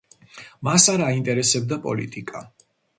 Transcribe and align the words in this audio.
მას 0.69 0.87
არ 0.95 1.05
აინტერესებდა 1.11 1.81
პოლიტიკა. 1.87 2.47